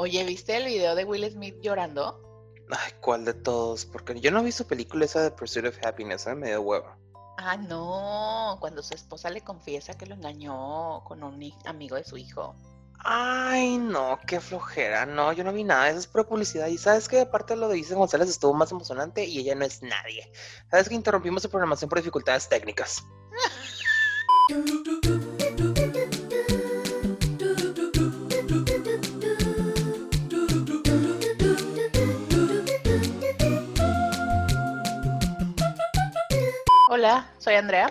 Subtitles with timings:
[0.00, 2.22] Oye, ¿viste el video de Will Smith llorando?
[2.70, 3.84] Ay, ¿cuál de todos?
[3.84, 6.36] Porque yo no vi su película esa de Pursuit of Happiness, ¿eh?
[6.36, 6.86] me dio huevo.
[7.36, 12.16] Ah, no, cuando su esposa le confiesa que lo engañó con un amigo de su
[12.16, 12.54] hijo.
[13.00, 15.04] Ay, no, qué flojera.
[15.04, 15.88] No, yo no vi nada.
[15.88, 16.68] Eso es pura publicidad.
[16.68, 19.82] Y sabes que aparte lo de Isa González estuvo más emocionante y ella no es
[19.82, 20.30] nadie.
[20.70, 23.02] Sabes que interrumpimos su programación por dificultades técnicas.
[36.98, 37.88] Hola, soy Andrea.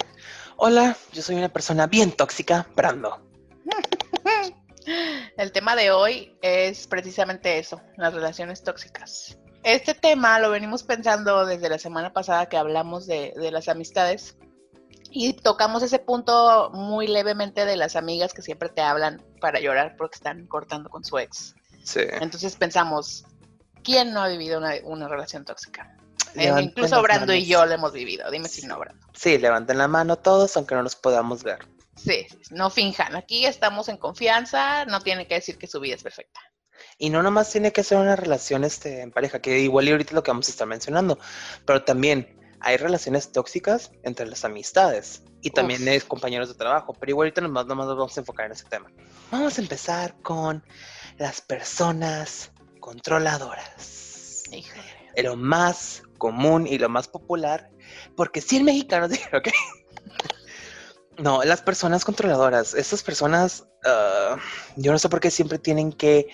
[0.58, 3.18] Hola, yo soy una persona bien tóxica, Brando.
[5.38, 9.38] El tema de hoy es precisamente eso, las relaciones tóxicas.
[9.64, 14.36] Este tema lo venimos pensando desde la semana pasada que hablamos de, de las amistades
[15.10, 19.96] y tocamos ese punto muy levemente de las amigas que siempre te hablan para llorar
[19.98, 21.56] porque están cortando con su ex.
[21.82, 22.02] Sí.
[22.20, 23.24] Entonces pensamos,
[23.86, 25.97] ¿quién no ha vivido una, una relación tóxica?
[26.38, 28.30] Eh, Levanten incluso Brando y yo lo hemos vivido.
[28.30, 29.08] Dime si no, Brando.
[29.14, 31.60] Sí, levanten la mano todos, aunque no nos podamos ver.
[31.96, 33.16] Sí, no finjan.
[33.16, 34.86] Aquí estamos en confianza.
[34.86, 36.40] No tiene que decir que su vida es perfecta.
[36.98, 40.12] Y no nomás tiene que ser una relación este, en pareja, que igual y ahorita
[40.12, 41.20] es lo que vamos a estar mencionando,
[41.66, 45.88] pero también hay relaciones tóxicas entre las amistades y también Uf.
[45.90, 48.66] es compañeros de trabajo, pero igual ahorita nomás, nomás nos vamos a enfocar en ese
[48.66, 48.92] tema.
[49.32, 50.64] Vamos a empezar con
[51.18, 54.44] las personas controladoras.
[54.52, 54.98] Híjole.
[55.24, 57.70] Lo más común y lo más popular,
[58.16, 59.50] porque 100 mexicanos dijeron, ¿ok?
[61.20, 64.38] No, las personas controladoras, estas personas, ah,
[64.76, 66.28] yo no sé por qué siempre tienen que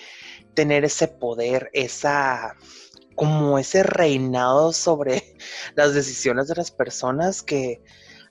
[0.54, 2.56] tener ese poder, esa,
[3.16, 5.38] como ese reinado sobre
[5.76, 7.82] las decisiones de las personas que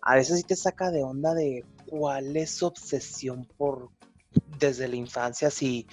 [0.03, 3.91] a veces sí te saca de onda de cuál es su obsesión por
[4.59, 5.87] desde la infancia, si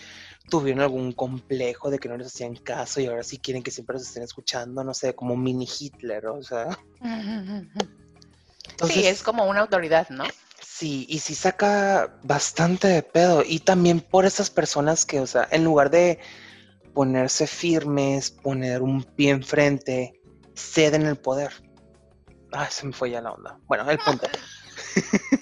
[0.49, 3.93] tuvieron algún complejo de que no les hacían caso y ahora sí quieren que siempre
[3.93, 6.77] los estén escuchando, no sé, como mini Hitler, o sea.
[8.87, 10.25] sí, es como una autoridad, ¿no?
[10.61, 13.43] Sí, y sí saca bastante de pedo.
[13.45, 16.19] Y también por esas personas que, o sea, en lugar de
[16.93, 20.21] ponerse firmes, poner un pie enfrente,
[20.55, 21.51] ceden el poder.
[22.51, 23.59] Ay, se me fue ya la onda.
[23.67, 24.27] Bueno, el punto.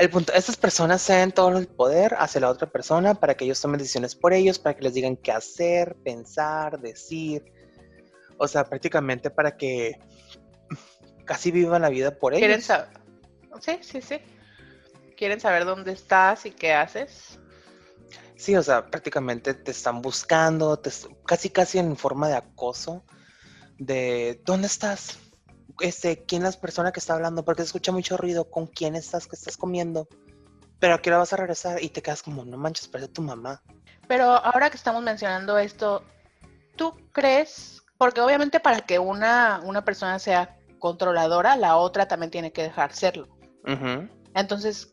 [0.00, 3.60] el punto, estas personas ceden todo el poder hacia la otra persona para que ellos
[3.60, 7.44] tomen decisiones por ellos, para que les digan qué hacer, pensar, decir.
[8.38, 10.00] O sea, prácticamente para que
[11.26, 12.40] casi vivan la vida por ellos.
[12.40, 12.88] Quieren saber.
[13.60, 14.18] Sí, sí, sí.
[15.18, 17.38] Quieren saber dónde estás y qué haces.
[18.36, 20.90] Sí, o sea, prácticamente te están buscando, te
[21.26, 23.04] casi casi en forma de acoso,
[23.76, 25.18] de ¿dónde estás?
[25.80, 27.44] Este, ¿quién es la persona que está hablando?
[27.44, 29.26] Porque se escucha mucho ruido, ¿con quién estás?
[29.26, 30.08] ¿Qué estás comiendo?
[30.78, 33.22] Pero a qué hora vas a regresar y te quedas como, no manches, parece tu
[33.22, 33.62] mamá.
[34.08, 36.02] Pero ahora que estamos mencionando esto,
[36.76, 37.82] ¿tú crees?
[37.98, 42.92] Porque obviamente para que una, una persona sea controladora, la otra también tiene que dejar
[42.92, 43.28] serlo.
[44.34, 44.92] Entonces,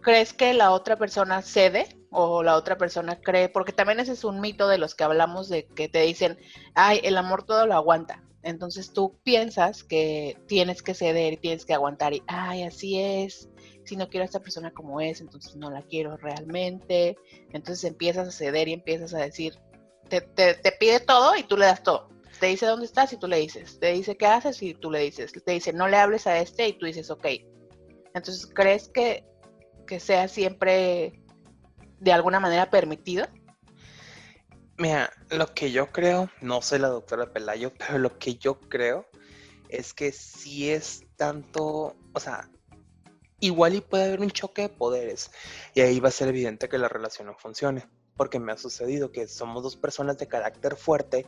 [0.00, 3.48] ¿crees que la otra persona cede o la otra persona cree?
[3.48, 6.38] Porque también ese es un mito de los que hablamos de que te dicen,
[6.74, 8.22] ay, el amor todo lo aguanta.
[8.42, 13.48] Entonces tú piensas que tienes que ceder y tienes que aguantar y, ay, así es.
[13.84, 17.16] Si no quiero a esta persona como es, entonces no la quiero realmente.
[17.52, 19.58] Entonces empiezas a ceder y empiezas a decir,
[20.08, 22.08] te, te, pide todo y tú le das todo.
[22.38, 23.78] Te dice dónde estás y tú le dices.
[23.80, 25.32] Te dice qué haces y tú le dices.
[25.32, 27.26] Te dice no le hables a este y tú dices ok.
[28.14, 29.24] Entonces, ¿crees que,
[29.86, 31.20] que sea siempre
[31.98, 33.26] de alguna manera permitido?
[34.78, 39.06] Mira, lo que yo creo, no soy la doctora Pelayo, pero lo que yo creo
[39.68, 42.48] es que si es tanto, o sea,
[43.40, 45.32] igual y puede haber un choque de poderes
[45.74, 49.10] y ahí va a ser evidente que la relación no funcione, porque me ha sucedido
[49.10, 51.26] que somos dos personas de carácter fuerte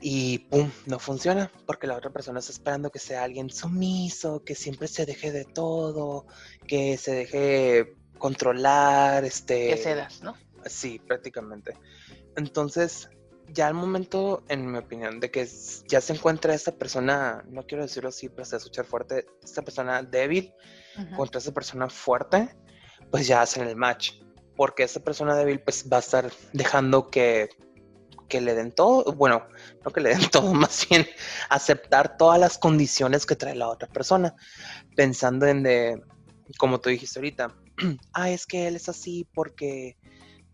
[0.00, 4.56] y pum, no funciona, porque la otra persona está esperando que sea alguien sumiso, que
[4.56, 6.26] siempre se deje de todo,
[6.66, 9.68] que se deje controlar, este...
[9.68, 10.34] Que cedas, ¿no?
[10.66, 11.74] Sí, prácticamente.
[12.36, 13.08] Entonces,
[13.48, 15.48] ya al momento, en mi opinión, de que
[15.88, 20.02] ya se encuentra esta persona, no quiero decirlo así, pero se escuchar fuerte, esta persona
[20.02, 20.52] débil
[21.16, 22.48] contra esta persona fuerte,
[23.10, 24.12] pues ya hacen el match.
[24.56, 27.48] Porque esta persona débil pues va a estar dejando que,
[28.28, 29.46] que le den todo, bueno,
[29.84, 31.06] no que le den todo, más bien
[31.50, 34.34] aceptar todas las condiciones que trae la otra persona,
[34.96, 36.02] pensando en de,
[36.58, 37.54] como tú dijiste ahorita,
[38.12, 39.96] ah, es que él es así porque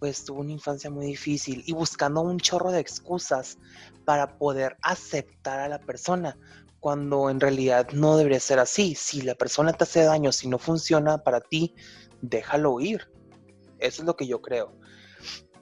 [0.01, 3.59] pues tuvo una infancia muy difícil y buscando un chorro de excusas
[4.07, 6.37] para poder aceptar a la persona,
[6.81, 8.95] cuando en realidad no debería ser así.
[8.95, 11.75] Si la persona te hace daño, si no funciona para ti,
[12.23, 13.07] déjalo ir.
[13.79, 14.73] Eso es lo que yo creo.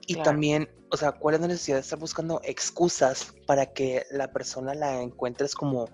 [0.06, 0.30] Y Claro.
[0.30, 4.72] también, o sea, ¿cuál es la necesidad de estar buscando excusas para que la persona
[4.72, 5.90] la encuentres como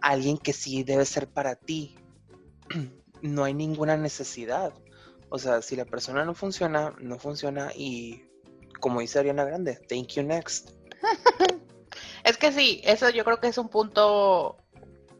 [0.00, 1.96] alguien que sí debe ser para ti?
[3.20, 4.74] No hay ninguna necesidad.
[5.34, 8.24] O sea, si la persona no funciona, no funciona y
[8.78, 10.70] como dice Ariana Grande, thank you next.
[12.22, 14.56] Es que sí, eso yo creo que es un punto,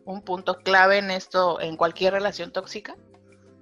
[0.04, 2.94] un punto clave en esto, en cualquier relación tóxica.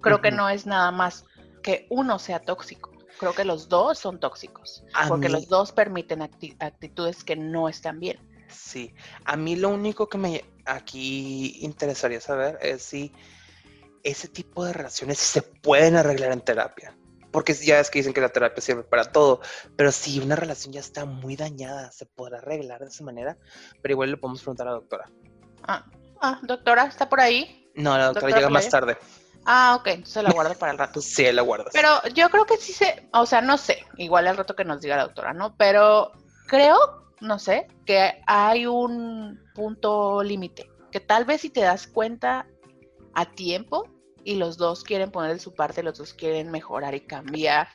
[0.03, 1.25] Creo que no es nada más
[1.63, 2.93] que uno sea tóxico.
[3.19, 4.85] Creo que los dos son tóxicos.
[4.95, 8.19] A porque mí- los dos permiten acti- actitudes que no están bien.
[8.49, 8.95] Sí,
[9.25, 13.11] a mí lo único que me aquí interesaría saber es si
[14.03, 16.97] ese tipo de relaciones se pueden arreglar en terapia.
[17.31, 19.41] Porque ya es que dicen que la terapia sirve para todo,
[19.75, 23.39] pero si una relación ya está muy dañada, ¿se podrá arreglar de esa manera?
[23.81, 25.11] Pero igual le podemos preguntar a la doctora.
[25.67, 25.87] Ah,
[26.21, 27.71] ah, doctora, ¿está por ahí?
[27.75, 28.99] No, la doctora Doctora llega más tarde.
[29.47, 31.01] Ah, ok, entonces la guardo para el rato.
[31.03, 31.71] Sí, la guardas.
[31.73, 34.83] Pero yo creo que sí se, o sea, no sé, igual al rato que nos
[34.83, 35.57] diga la doctora, ¿no?
[35.57, 36.13] Pero
[36.47, 36.77] creo,
[37.21, 42.47] no sé, que hay un punto límite, que tal vez si te das cuenta
[43.15, 43.89] a tiempo
[44.25, 47.69] y los dos quieren poner de su parte, los dos quieren mejorar y cambiar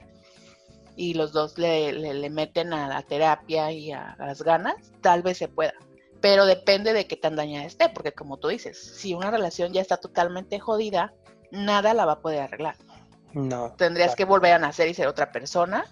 [0.96, 5.22] y los dos le, le- le meten a la terapia y a, las ganas, tal
[5.22, 5.74] vez se pueda.
[6.22, 9.82] Pero depende de qué tan dañada esté, porque como tú dices, si una relación ya
[9.82, 11.14] está totalmente jodida,
[11.52, 12.76] nada la va a poder arreglar.
[13.34, 13.74] no.
[13.78, 14.18] Tendrías claro.
[14.18, 15.86] que volver a nacer y ser otra persona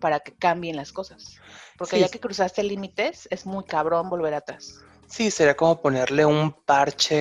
[0.00, 1.36] para que cambien las cosas.
[1.78, 2.02] Porque Sí.
[2.02, 4.80] ya que cruzaste límites, es muy cabrón volver atrás.
[5.06, 7.14] Sí, sería como ponerle un parche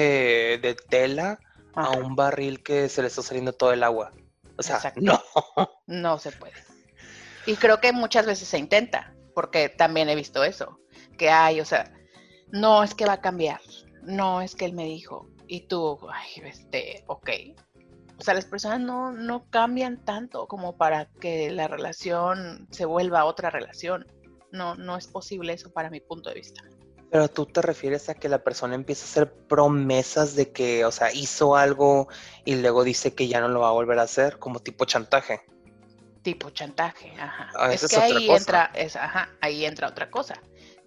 [0.61, 1.39] de tela
[1.75, 4.11] a un barril que se le está saliendo todo el agua.
[4.57, 5.01] O sea, Exacto.
[5.01, 5.21] no.
[5.87, 6.53] No se puede.
[7.45, 10.79] Y creo que muchas veces se intenta, porque también he visto eso,
[11.17, 11.91] que hay, o sea,
[12.51, 13.59] no es que va a cambiar,
[14.03, 17.29] no es que él me dijo, y tú, ay, este, ok.
[18.19, 23.25] O sea, las personas no, no cambian tanto como para que la relación se vuelva
[23.25, 24.05] otra relación.
[24.51, 26.63] No, no es posible eso para mi punto de vista.
[27.11, 30.91] Pero tú te refieres a que la persona empieza a hacer promesas de que, o
[30.91, 32.07] sea, hizo algo
[32.45, 35.41] y luego dice que ya no lo va a volver a hacer, como tipo chantaje.
[36.21, 37.51] Tipo chantaje, ajá.
[37.55, 38.37] Ah, es que es ahí cosa.
[38.37, 40.35] entra, es, ajá, ahí entra otra cosa,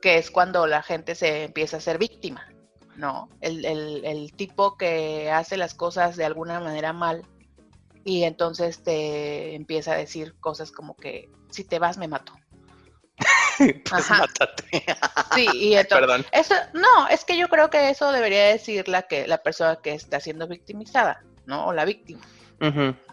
[0.01, 2.49] que es cuando la gente se empieza a ser víctima,
[2.97, 3.29] ¿no?
[3.43, 7.23] El, el, el tipo que hace las cosas de alguna manera mal
[8.05, 12.33] y entonces te empieza a decir cosas como que si te vas me mato.
[13.91, 14.19] pues Ajá.
[14.21, 14.85] mátate.
[15.35, 16.27] Sí, y entonces Perdón.
[16.33, 19.93] eso no, es que yo creo que eso debería decir la que la persona que
[19.95, 21.67] está siendo victimizada, ¿no?
[21.67, 22.21] O la víctima.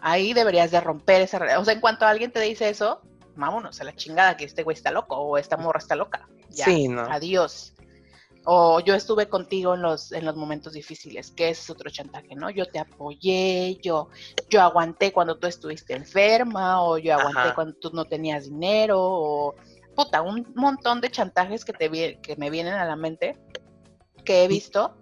[0.00, 1.62] Ahí deberías de romper esa relación.
[1.62, 3.02] O sea, en cuanto alguien te dice eso,
[3.36, 6.26] vámonos a la chingada que este güey está loco o esta morra está loca.
[6.48, 7.02] Ya, Sí, no.
[7.02, 7.74] adiós.
[8.44, 12.50] O yo estuve contigo en los, en los momentos difíciles, que es otro chantaje, ¿no?
[12.50, 14.08] Yo te apoyé, yo,
[14.48, 17.54] yo aguanté cuando tú estuviste enferma, o yo aguanté Ajá.
[17.54, 19.54] cuando tú no tenías dinero, o
[19.94, 23.38] puta, un montón de chantajes que te vi- que me vienen a la mente,
[24.24, 24.96] que he visto,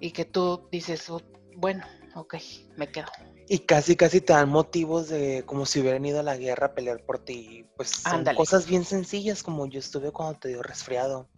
[0.00, 1.20] y que tú dices, "Oh,
[1.56, 2.36] bueno, ok,
[2.76, 3.08] me quedo.
[3.48, 6.74] Y casi, casi te dan motivos de como si hubieran ido a la guerra a
[6.74, 7.66] pelear por ti.
[7.76, 8.36] Pues son Ándale.
[8.36, 11.28] cosas bien sencillas como yo estuve cuando te dio resfriado.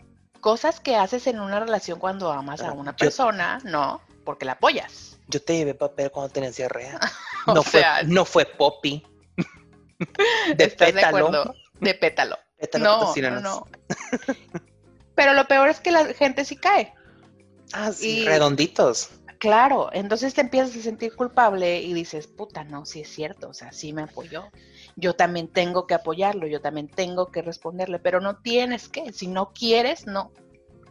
[0.41, 4.53] cosas que haces en una relación cuando amas a una yo- persona, no, porque la
[4.53, 5.19] apoyas.
[5.29, 6.99] Yo te llevé papel cuando tenías diarrea.
[7.47, 9.02] No fue, no fue Poppy.
[10.57, 11.28] De ¿estás de pétalo.
[11.28, 11.54] acuerdo?
[11.82, 12.38] De pétalo.
[12.58, 13.66] Pétalo No, no, no.
[15.14, 16.94] Pero lo peor es que la gente sí cae.
[17.72, 19.10] Ah, sí, Y- redonditos.
[19.38, 23.52] Claro, entonces te empiezas a sentir culpable y dices, puta, no, sí es cierto, o
[23.52, 24.52] sea, sí me apoyó.
[24.94, 29.26] Yo también tengo que apoyarlo, yo también tengo que responderle, pero no tienes que, si
[29.26, 30.30] no quieres, no.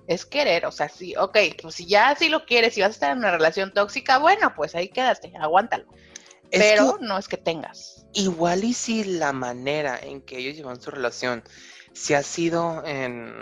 [0.06, 2.92] Es querer, o sea, sí, ok, pues si ya sí lo quieres, si vas a
[2.92, 5.86] estar en una relación tóxica, bueno, pues ahí quédate, aguántalo.
[6.52, 8.06] Es pero que no es que tengas.
[8.14, 11.44] igual y si la manera en que ellos llevan su relación,
[11.94, 13.34] si ha sido en,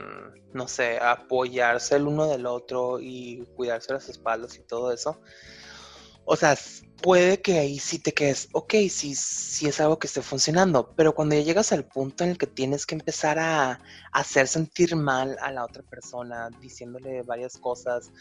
[0.53, 5.21] no sé, apoyarse el uno del otro y cuidarse las espaldas y todo eso,
[6.25, 6.55] o sea,
[7.01, 11.15] puede que ahí sí te quedes, ok, sí, sí es algo que esté funcionando, pero
[11.15, 13.79] cuando ya llegas al punto en el que tienes que empezar a
[14.11, 18.11] hacer sentir mal a la otra persona, diciéndole varias cosas,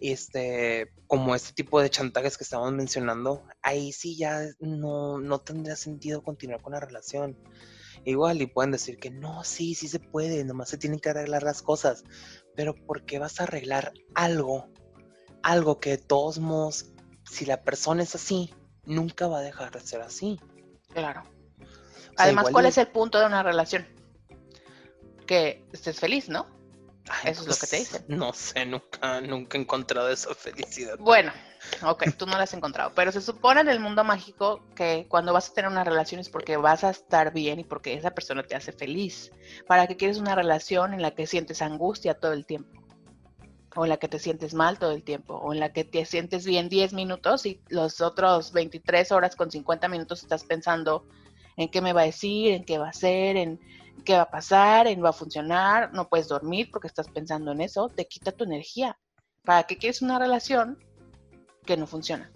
[0.00, 5.76] este, como este tipo de chantajes que estamos mencionando, ahí sí ya no, no tendría
[5.76, 7.36] sentido continuar con la relación.
[8.04, 11.42] Igual, y pueden decir que no, sí, sí se puede, nomás se tienen que arreglar
[11.42, 12.04] las cosas,
[12.54, 14.68] pero ¿por qué vas a arreglar algo?
[15.42, 16.92] Algo que de todos modos,
[17.28, 18.54] si la persona es así,
[18.84, 20.40] nunca va a dejar de ser así.
[20.92, 21.22] Claro.
[21.22, 23.86] O sea, Además, ¿cuál y- es el punto de una relación?
[25.26, 26.46] Que estés feliz, ¿no?
[27.08, 28.04] Ay, eso es lo que te pues, dicen.
[28.08, 30.96] No sé, nunca, nunca he encontrado esa felicidad.
[30.98, 31.32] Bueno,
[31.82, 32.92] Ok, tú no la has encontrado.
[32.94, 36.28] Pero se supone en el mundo mágico que cuando vas a tener una relación es
[36.28, 39.30] porque vas a estar bien y porque esa persona te hace feliz.
[39.66, 42.82] ¿Para qué quieres una relación en la que sientes angustia todo el tiempo?
[43.76, 45.34] O en la que te sientes mal todo el tiempo.
[45.34, 49.50] O en la que te sientes bien 10 minutos y los otros 23 horas con
[49.50, 51.06] 50 minutos estás pensando
[51.56, 53.60] en qué me va a decir, en qué va a hacer, en
[54.04, 55.92] qué va a pasar, en va a funcionar.
[55.92, 57.88] No puedes dormir porque estás pensando en eso.
[57.88, 58.98] Te quita tu energía.
[59.44, 60.78] ¿Para qué quieres una relación
[61.64, 62.32] que no funciona?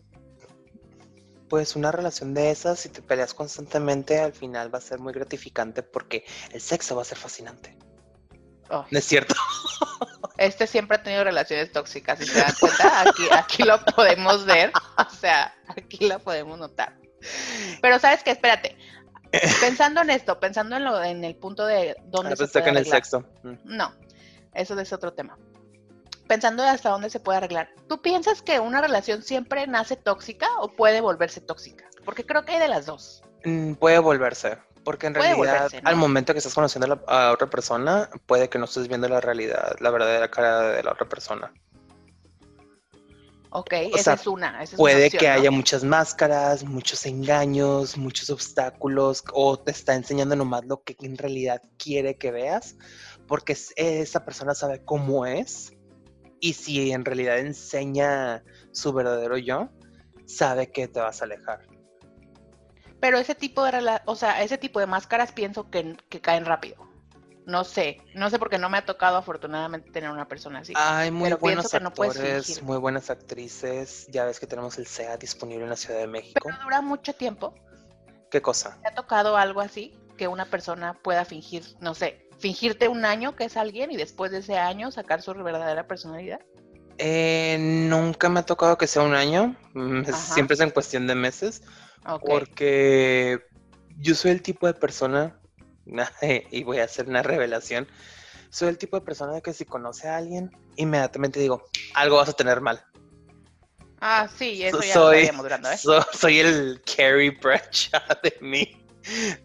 [1.48, 5.12] Pues una relación de esas, si te peleas constantemente, al final va a ser muy
[5.12, 7.76] gratificante porque el sexo va a ser fascinante.
[8.70, 9.34] Oh, ¿No es cierto?
[10.38, 14.72] este siempre ha tenido relaciones tóxicas, si se dan cuenta, aquí, aquí lo podemos ver,
[14.96, 16.96] o sea, aquí lo podemos notar.
[17.82, 18.76] Pero sabes qué, espérate,
[19.60, 22.76] pensando en esto, pensando en lo en el punto de dónde Ah, se puede en
[22.76, 23.24] el sexo.
[23.42, 23.54] Mm.
[23.64, 23.94] No,
[24.54, 25.38] eso es otro tema.
[26.26, 27.70] Pensando hasta dónde se puede arreglar.
[27.88, 31.84] ¿Tú piensas que una relación siempre nace tóxica o puede volverse tóxica?
[32.04, 33.22] Porque creo que hay de las dos.
[33.44, 37.32] Mm, Puede volverse, porque en Puede realidad al momento que estás conociendo a, la- a
[37.32, 41.08] otra persona, puede que no estés viendo la realidad, la verdadera cara de la otra
[41.08, 41.52] persona.
[43.52, 44.50] Ok, O esa sea, es una.
[44.50, 45.34] Esa es una Puede opción, que ¿no?
[45.34, 51.18] haya muchas máscaras, muchos engaños, muchos obstáculos, o te está enseñando nomás lo que en
[51.18, 52.76] realidad quiere que veas,
[53.26, 55.72] porque es- esa persona sabe cómo es,
[56.38, 59.68] y si en realidad enseña su verdadero yo,
[60.26, 61.66] sabe que te vas a alejar.
[63.00, 66.44] Pero ese tipo de rela- o sea, ese tipo de máscaras pienso que, que caen
[66.44, 66.76] rápido.
[67.46, 70.74] No sé, no sé porque no me ha tocado afortunadamente tener una persona así.
[70.76, 74.06] Hay muy Pero buenos no actores, muy buenas actrices.
[74.10, 76.40] Ya ves que tenemos el SEA disponible en la Ciudad de México.
[76.44, 77.54] Pero dura mucho tiempo.
[78.30, 78.78] ¿Qué cosa?
[78.82, 79.98] ¿Te ha tocado algo así?
[80.16, 84.30] Que una persona pueda fingir, no sé, fingirte un año que es alguien y después
[84.30, 86.40] de ese año sacar su verdadera personalidad.
[86.98, 89.56] Eh, nunca me ha tocado que sea un año.
[89.72, 90.12] mm, Ajá.
[90.34, 91.62] Siempre es en cuestión de meses.
[92.20, 93.40] Porque
[93.98, 95.40] yo soy el tipo de persona,
[96.50, 97.88] y voy a hacer una revelación,
[98.50, 101.64] soy el tipo de persona de que si conoce a alguien, inmediatamente digo,
[101.94, 102.82] algo vas a tener mal.
[104.00, 105.76] Ah, sí, eso So- ya lo soy- estaríamos durando, ¿eh?
[105.76, 108.82] So- soy el Carrie Bradshaw de mí,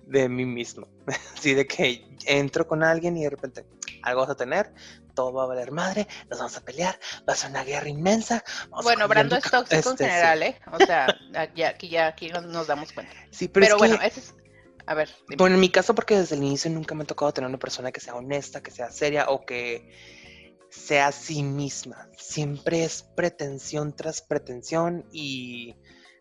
[0.04, 0.88] de mí mismo.
[1.38, 3.66] Así de que entro con alguien y de repente
[4.02, 4.74] algo vas a tener,
[5.16, 8.44] todo va a valer madre, nos vamos a pelear, va a ser una guerra inmensa.
[8.72, 9.58] a Bueno, Brando es rico".
[9.58, 10.10] tóxico en Este, sí.
[10.12, 10.60] general, ¿eh?
[10.72, 13.14] O sea, aquí, aquí ya aquí nos, nos damos cuenta.
[13.32, 14.36] Sí, pero, Pero, es que- bueno, ese es...
[14.88, 15.38] A ver, dime.
[15.38, 17.92] Bueno, en mi caso, porque desde el inicio nunca me ha tocado tener una persona
[17.92, 19.90] que sea honesta, que sea seria o que
[20.70, 22.08] sea sí misma.
[22.18, 25.76] Siempre es pretensión tras pretensión y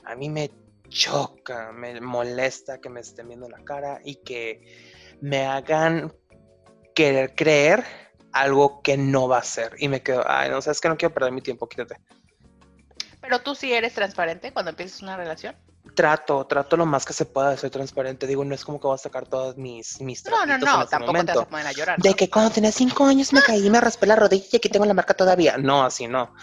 [0.07, 0.51] a mí me
[0.89, 4.63] choca, me molesta que me estén viendo la cara y que
[5.21, 6.15] me hagan
[6.95, 7.85] querer creer
[8.35, 9.75] algo que no va a ser.
[9.79, 11.97] Y me quedo, ay, no, sabes que no quiero perder mi tiempo, quítate.
[13.21, 15.57] Pero tú sí eres transparente cuando empiezas una relación.
[15.95, 18.27] Trato, trato lo más que se pueda de ser transparente.
[18.27, 20.91] Digo, no es como que voy a sacar todos mis, mis No, no, no, ese
[20.91, 21.35] tampoco te momento.
[21.35, 21.99] vas a poner a llorar.
[22.01, 22.17] De ¿no?
[22.17, 24.95] que cuando tenía cinco años me caí, me raspé la rodilla y aquí tengo la
[24.95, 25.57] marca todavía.
[25.57, 26.35] No, así no.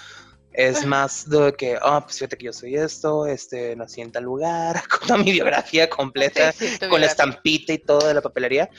[0.54, 4.24] Es más de que, ah, pues fíjate que yo soy esto, este, nací en tal
[4.24, 7.08] lugar, con toda mi biografía completa, Sí, sí, con la biografía.
[7.08, 8.70] estampita y todo de la papelería.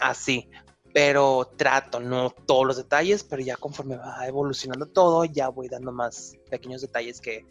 [0.00, 0.48] Así.
[0.94, 5.92] Pero trato, no todos los detalles, pero ya conforme va evolucionando todo, ya voy dando
[5.92, 7.46] más pequeños detalles que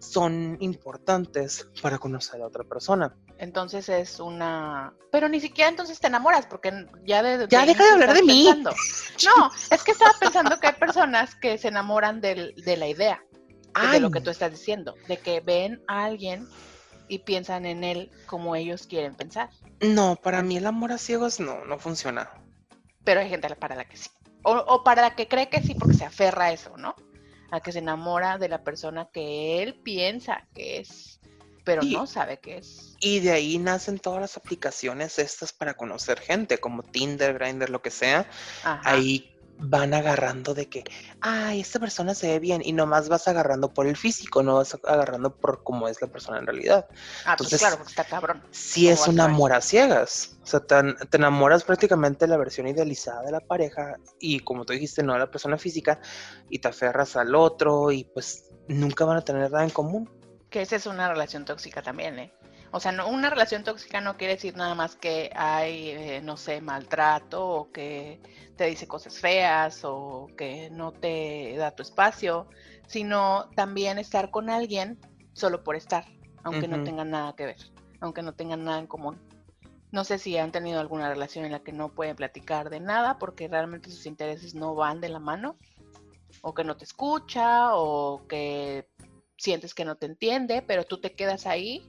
[0.00, 3.14] son importantes para conocer a otra persona.
[3.38, 4.92] Entonces es una...
[5.12, 7.46] Pero ni siquiera entonces te enamoras, porque ya de...
[7.48, 8.44] Ya deja de hablar de mí.
[8.46, 8.70] pensando.
[9.24, 13.22] No, es que estaba pensando que hay personas que se enamoran del- de la idea,
[13.50, 16.48] de Ay, lo que tú estás diciendo, de que ven a alguien
[17.08, 19.50] y piensan en él como ellos quieren pensar.
[19.80, 22.30] No, para mí el amor a ciegos no, no funciona.
[23.04, 24.10] Pero hay gente para la que sí.
[24.42, 26.94] O, o para la que cree que sí porque se aferra a eso, ¿no?
[27.50, 31.20] A que se enamora de la persona que él piensa que es,
[31.64, 32.96] pero Y- no sabe que es.
[33.00, 37.80] Y de ahí nacen todas las aplicaciones estas para conocer gente, como Tinder, Grindr, lo
[37.82, 38.28] que sea.
[38.62, 38.80] Ajá.
[38.84, 40.84] Ahí van agarrando de que,
[41.20, 42.62] ay, esta persona se ve bien.
[42.64, 46.38] Y nomás vas agarrando por el físico, no vas agarrando por cómo es la persona
[46.38, 46.86] en realidad.
[47.24, 48.42] Ah, pues entonces- claro, porque está cabrón.
[48.50, 50.36] Sí ¿Cómo es a un amor a ciegas.
[50.42, 50.76] O sea, te,
[51.06, 55.12] te enamoras prácticamente de la versión idealizada de la pareja y como tú dijiste, no
[55.12, 56.00] de la persona física
[56.48, 60.10] y te aferras al otro y pues nunca van a tener nada en común.
[60.48, 62.32] Que esa es una relación tóxica también, ¿eh?
[62.72, 66.36] O sea, no, una relación tóxica no quiere decir nada más que hay, eh, no
[66.36, 68.20] sé, maltrato o que
[68.56, 72.46] te dice cosas feas o que no te da tu espacio,
[72.86, 74.98] sino también estar con alguien
[75.32, 76.04] solo por estar,
[76.44, 77.56] aunque no tengan nada que ver,
[78.00, 79.18] aunque no tengan nada en común.
[79.90, 83.18] No sé si han tenido alguna relación en la que no pueden platicar de nada
[83.18, 85.56] porque realmente sus intereses no van de la mano,
[86.42, 88.86] o que no te escucha, o que
[89.36, 91.88] sientes que no te entiende, pero tú te quedas ahí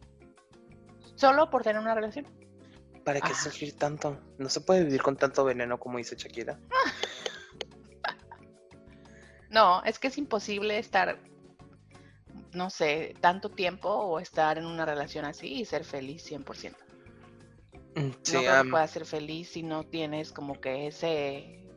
[1.22, 2.26] solo por tener una relación.
[3.06, 3.36] ¿Para qué Ajá.
[3.36, 4.20] sufrir tanto?
[4.40, 6.60] No se puede vivir con tanto veneno como dice Shakira.
[9.50, 11.20] No, es que es imposible estar,
[12.54, 16.74] no sé, tanto tiempo o estar en una relación así y ser feliz 100%.
[17.96, 21.68] Mm, Sí, no creo am, que puedas ser feliz si no tienes como que ese,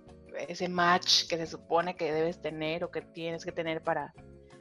[0.46, 4.14] ese match que se supone que debes tener o que tienes que tener para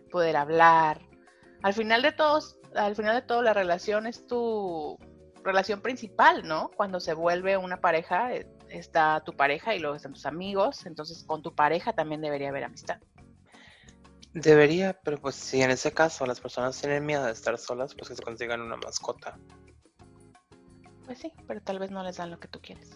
[0.10, 1.00] poder hablar.
[1.62, 4.98] Al final de todos, al final de todo la relación es tu
[5.44, 6.72] relación principal, ¿no?
[6.76, 11.24] Cuando se vuelve una pareja, eh, está tu pareja y luego están tus amigos, entonces
[11.24, 13.00] con tu pareja también debería haber amistad.
[14.34, 18.10] debería, pero pues si en ese caso las personas tienen miedo de estar solas, pues
[18.10, 19.38] que se consigan una mascota.
[21.06, 22.90] Pues sí, pero tal vez no les dan lo que tú quieres.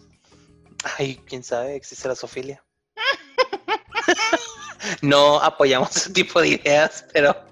[0.98, 2.64] Ay, quién sabe, existe la sofilia.
[5.02, 7.47] no apoyamos ese tipo de ideas, pero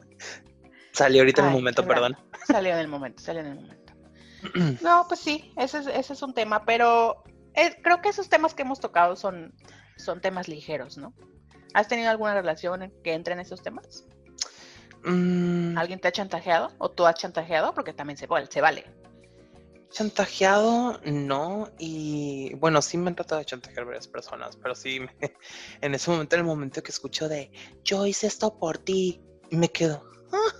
[0.97, 2.17] salió ahorita en el momento, qué perdón.
[2.47, 3.93] Salió en el momento, salió en el momento.
[4.83, 7.23] No, pues sí, ese es, ese es un tema, pero
[7.55, 9.55] eh, creo que esos temas que hemos tocado son,
[9.97, 11.15] son temas ligeros, ¿no?
[11.75, 14.05] ¿Has tenido alguna relación en que entre en esos temas?
[15.05, 17.73] Mm, ¿Alguien te ha chantajeado o tú has chantajeado?
[17.75, 18.85] Porque también se, vale- se vale.
[19.91, 25.11] chantajeado, no, y bueno, sí me han tratado de chantajear varias personas, pero sí, me-
[25.81, 27.50] en ese momento, en el momento que escucho de,
[27.85, 30.56] yo hice esto por ti, me quedo, "Ah,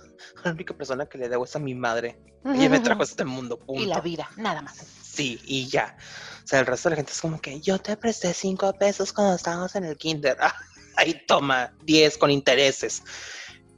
[0.47, 2.19] la única persona que le debo es a mi madre.
[2.45, 3.81] Ella me trajo a este mundo, punto.
[3.81, 4.77] y la vida, nada más.
[5.03, 5.97] Sí, y ya.
[6.43, 9.11] O sea, el resto de la gente es como que yo te presté cinco pesos
[9.11, 10.37] cuando estábamos en el kinder.
[10.39, 10.55] Ah,
[10.95, 13.03] ahí toma, 10 con intereses.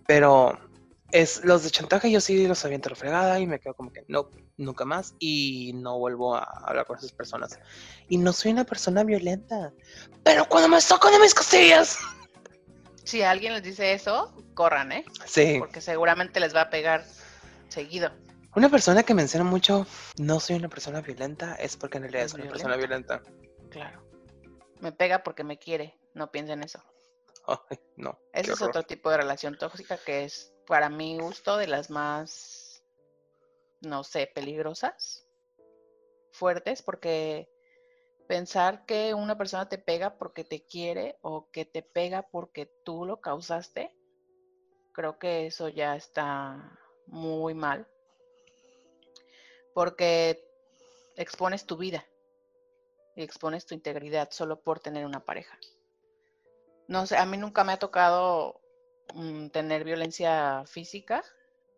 [0.07, 0.57] Pero
[1.11, 4.05] es los de chantaje yo sí los aviento la fregada y me quedo como que
[4.07, 7.59] no, nunca más y no vuelvo a hablar con esas personas.
[8.07, 9.73] Y no soy una persona violenta.
[10.23, 11.97] Pero cuando me tocan de mis costillas.
[13.09, 15.03] Si alguien les dice eso, corran, ¿eh?
[15.25, 17.03] Sí, Porque seguramente les va a pegar
[17.67, 18.11] seguido.
[18.55, 19.87] una persona que menciona mucho
[20.19, 23.23] no soy una persona violenta es porque en realidad Es una persona violenta.
[23.71, 24.03] Claro.
[24.79, 26.83] Me pega porque me quiere, no piensen eso.
[27.47, 28.19] Ay, no.
[28.31, 28.69] Ese es horror.
[28.69, 32.83] otro tipo de relación tóxica que es, para mi gusto, de las más,
[33.81, 35.25] no sé, peligrosas,
[36.31, 37.49] fuertes, porque
[38.29, 43.03] pensar que una persona te pega porque te quiere o que te pega porque tú
[43.03, 43.91] lo causaste,
[44.93, 47.87] creo que eso ya está muy mal,
[49.73, 50.47] porque
[51.15, 52.05] expones tu vida
[53.15, 55.57] y expones tu integridad solo por tener una pareja.
[56.87, 58.61] No sé, a mí nunca me ha tocado
[59.15, 61.23] mm, tener violencia física,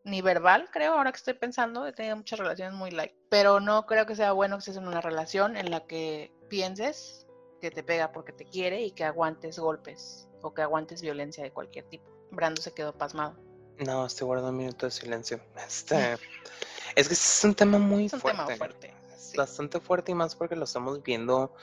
[0.04, 3.86] ni verbal, creo, ahora que estoy pensando, he tenido muchas relaciones muy light, pero no
[3.86, 7.28] creo que sea bueno que estés en una relación en la que pienses
[7.62, 11.52] que te pega porque te quiere y que aguantes golpes o que aguantes violencia de
[11.52, 12.10] cualquier tipo.
[12.32, 13.36] Brando se quedó pasmado.
[13.78, 15.40] No, estoy guardando un minuto de silencio.
[15.68, 16.14] Este,
[16.96, 18.44] es que es un tema muy Es un fuerte.
[18.46, 18.94] tema fuerte.
[19.16, 19.38] sí.
[19.38, 21.54] Bastante fuerte y más porque lo estamos viendo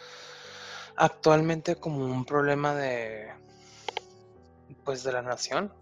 [0.96, 3.32] actualmente como un problema de
[4.84, 5.72] pues de la nación.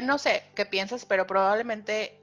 [0.00, 2.20] No sé qué piensas, pero probablemente,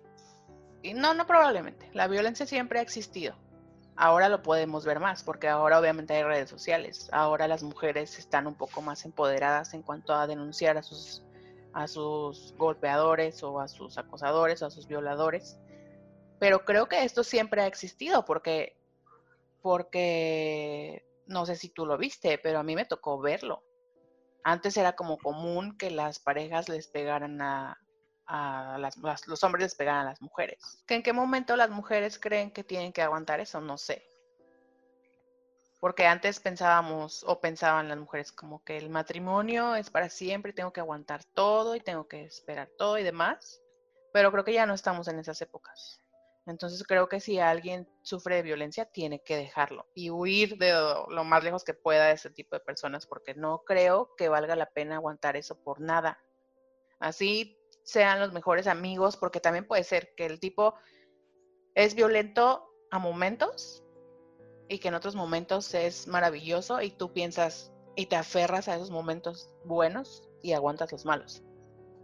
[0.95, 3.35] no, no probablemente, la violencia siempre ha existido.
[3.95, 7.09] Ahora lo podemos ver más, porque ahora obviamente hay redes sociales.
[7.11, 11.21] Ahora las mujeres están un poco más empoderadas en cuanto a denunciar a sus,
[11.73, 15.59] a sus golpeadores o a sus acosadores o a sus violadores.
[16.39, 18.77] Pero creo que esto siempre ha existido, porque,
[19.61, 23.63] porque no sé si tú lo viste, pero a mí me tocó verlo.
[24.43, 27.77] Antes era como común que las parejas les pegaran a,
[28.77, 28.97] las,
[29.27, 30.83] los hombres les pegaran a las mujeres.
[30.85, 33.59] ¿Que ¿En qué momento las mujeres creen que tienen que aguantar eso?
[33.59, 34.05] No sé.
[35.79, 40.73] Porque antes pensábamos o pensaban las mujeres como que el matrimonio es para siempre, tengo
[40.73, 43.61] que aguantar todo y tengo que esperar todo y demás.
[44.11, 45.99] Pero creo que ya no estamos en esas épocas.
[46.49, 51.23] Entonces creo que si alguien sufre de violencia, tiene que dejarlo y huir de lo,
[51.23, 54.69] más lejos que pueda de ese tipo de personas, porque no creo que valga la
[54.71, 56.17] pena aguantar eso por nada.
[56.99, 60.73] Así sean los mejores amigos, porque también puede ser que el tipo
[61.75, 63.83] es violento a momentos
[64.67, 68.89] y que en otros momentos es maravilloso y tú piensas y te aferras a esos
[68.89, 71.43] momentos buenos y aguantas los malos.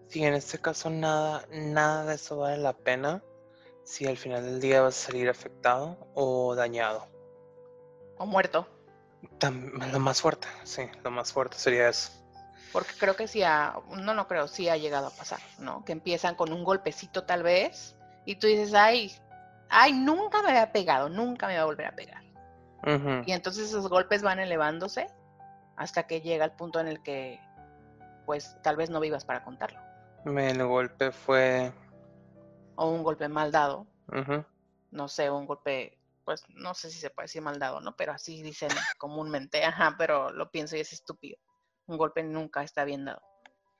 [0.07, 3.23] Sí, en este caso nada, nada de eso vale la pena
[3.85, 7.07] si al final del día vas a salir afectado o dañado.
[8.17, 8.67] O muerto.
[9.41, 12.11] Lo más fuerte, sí, lo más fuerte sería eso.
[12.73, 15.85] Porque creo que sí ha, no, no creo, sí ha llegado a pasar, ¿no?
[15.85, 17.95] Que empiezan con un golpecito tal vez
[18.25, 19.13] y tú dices, ay,
[19.69, 22.23] ay, nunca me había pegado, nunca me va a volver a pegar.
[23.25, 25.07] Y entonces esos golpes van elevándose
[25.75, 27.39] hasta que llega el punto en el que,
[28.27, 29.79] pues, tal vez no vivas para contarlo.
[30.25, 31.71] El golpe fue.
[32.75, 33.87] O un golpe mal dado.
[34.91, 37.95] No sé, un golpe, pues no sé si se puede decir mal dado, ¿no?
[37.95, 41.37] Pero así dicen comúnmente, ajá, pero lo pienso y es estúpido.
[41.87, 43.21] Un golpe nunca está bien dado.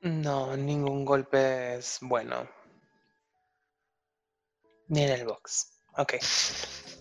[0.02, 2.48] No, ningún golpe es bueno.
[4.88, 5.80] Mira el box.
[5.98, 6.14] Ok.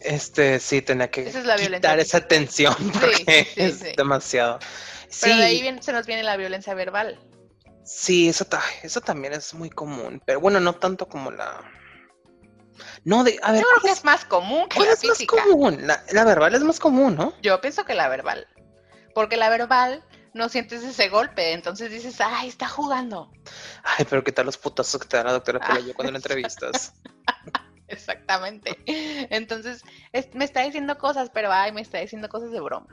[0.00, 3.78] Este sí tenía que Esa es la violencia quitar esa tensión porque sí, sí, es
[3.80, 3.92] sí.
[3.96, 4.58] demasiado.
[5.20, 7.18] Pero sí, de ahí viene- se nos viene la violencia verbal.
[7.84, 10.22] sí, eso, ta- eso también es muy común.
[10.24, 11.62] Pero bueno, no tanto como la.
[13.04, 13.38] No, de.
[13.42, 15.86] A ver, Yo creo que ¿cuál es más común que cuál la es más común?
[15.86, 17.32] La, la verbal es más común, ¿no?
[17.42, 18.46] Yo pienso que la verbal.
[19.14, 23.30] Porque la verbal no sientes ese golpe, entonces dices, ay, está jugando.
[23.84, 26.18] Ay, pero qué tal los putazos que te da la doctora Ah, Pelayo cuando la
[26.18, 26.92] entrevistas.
[27.86, 28.76] Exactamente.
[29.30, 29.82] Entonces,
[30.12, 32.88] es- me está diciendo cosas, pero ay, me está diciendo cosas de broma.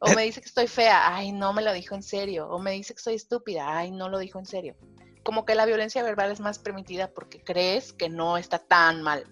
[0.00, 0.16] O Eh.
[0.16, 2.48] me dice que estoy fea, ay, no me lo dijo en serio.
[2.48, 4.74] O me dice que soy estúpida, ay, no lo dijo en serio.
[5.22, 9.24] Como que la violencia verbal es más permitida porque crees que no está tan mal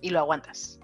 [0.00, 0.80] y lo aguantas.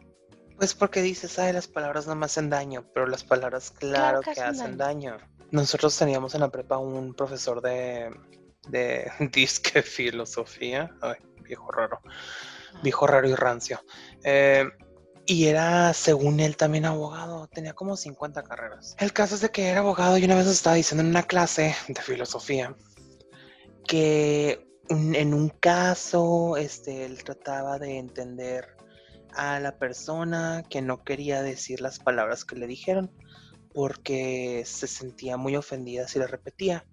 [0.57, 4.41] Pues porque dices, ay, las palabras no me hacen daño, pero las palabras claro, que,
[4.41, 5.19] hacen daño.
[5.51, 8.11] Nosotros teníamos en la prepa un profesor de,
[8.69, 12.01] de disque filosofía, ay, viejo raro,
[12.83, 13.81] viejo raro y rancio.
[14.25, 14.67] Eh,
[15.27, 18.95] y era, según él, también abogado, tenía como 50 carreras.
[18.99, 21.75] El caso es de que era abogado y una vez estaba diciendo en una clase
[21.89, 22.75] de filosofía
[23.87, 28.77] que en un caso, este, él trataba de entender
[29.35, 33.11] a la persona que no quería decir las palabras que le dijeron
[33.75, 36.87] porque se sentía muy ofendida si le repetía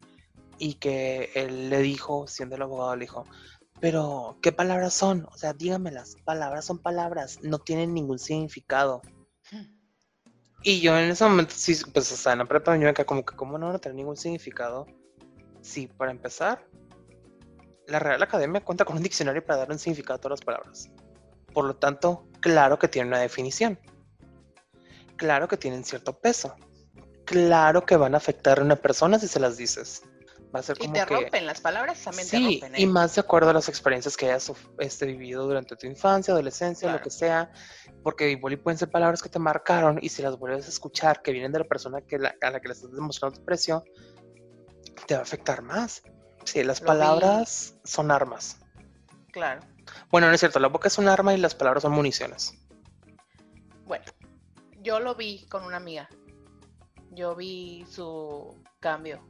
[0.57, 3.25] y que él le dijo, siendo el abogado, le dijo,
[3.79, 5.25] pero ¿qué palabras son?
[5.31, 9.01] O sea, dígamelas, palabras son palabras, no tienen ningún significado.
[10.61, 13.35] Y yo en ese momento, sí, pues, o sea, en la prepa yo como que,
[13.35, 14.85] ¿cómo no a tener ningún significado?
[15.61, 16.65] Sí, para empezar,
[17.87, 20.89] la Real Academia cuenta con un diccionario para dar un significado a todas las palabras.
[21.53, 23.79] Por lo tanto, claro que tiene una definición.
[25.17, 26.55] Claro que tienen cierto peso.
[27.25, 30.01] Claro que van a afectar a una persona si se las dices.
[30.55, 31.15] Va a ser Y como te que...
[31.15, 32.79] rompen las palabras, también te Sí, rompen.
[32.81, 36.91] y más de acuerdo a las experiencias que hayas este, vivido durante tu infancia, adolescencia,
[36.91, 37.51] lo que sea,
[38.03, 41.21] porque igual y pueden ser palabras que te marcaron y si las vuelves a escuchar
[41.23, 43.83] que vienen de la persona que la- a la que le estás demostrando tu precio,
[45.07, 46.03] te va a afectar más.
[46.45, 46.87] Sí, las Lo vi.
[46.87, 48.57] palabras son armas.
[49.31, 49.61] Claro.
[50.09, 52.53] Bueno, no es cierto, la boca es un arma y las palabras son municiones.
[53.85, 54.05] Bueno,
[54.81, 56.09] yo lo vi con una amiga.
[57.11, 59.21] Yo vi su cambio.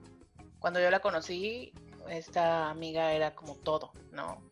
[0.60, 1.74] Cuando yo la conocí,
[2.10, 4.52] esta amiga era como todo, ¿no?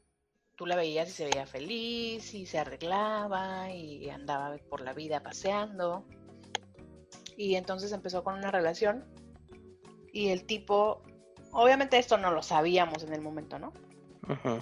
[0.55, 5.21] Tú la veías y se veía feliz y se arreglaba y andaba por la vida
[5.23, 6.05] paseando.
[7.37, 9.05] Y entonces empezó con una relación
[10.13, 11.03] y el tipo,
[11.51, 13.73] obviamente esto no lo sabíamos en el momento, ¿no?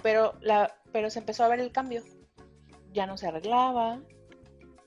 [0.02, 2.02] Pero, la, pero se empezó a ver el cambio.
[2.92, 4.00] Ya no se arreglaba,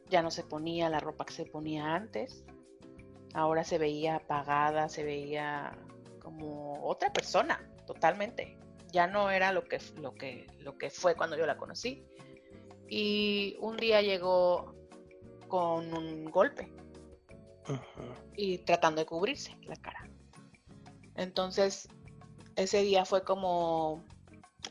[0.09, 2.43] ya no se ponía la ropa que se ponía antes.
[3.33, 5.77] Ahora se veía apagada, se veía
[6.21, 8.57] como otra persona, totalmente.
[8.91, 12.05] Ya no era lo que, lo que, lo que fue cuando yo la conocí.
[12.87, 14.75] Y un día llegó
[15.47, 16.71] con un golpe
[18.35, 20.09] y tratando de cubrirse la cara.
[21.15, 21.87] Entonces,
[22.55, 24.03] ese día fue como...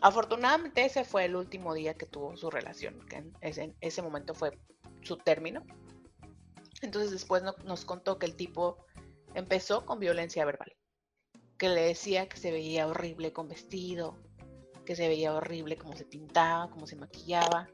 [0.00, 4.02] Afortunadamente ese fue el último día que tuvo su relación, que en ese, en ese
[4.02, 4.58] momento fue
[5.02, 5.62] su término.
[6.80, 8.78] Entonces después no- nos contó que el tipo
[9.34, 10.74] empezó con violencia verbal,
[11.58, 14.16] que le decía que se veía horrible con vestido,
[14.84, 17.68] que se veía horrible como se pintaba, como se maquillaba,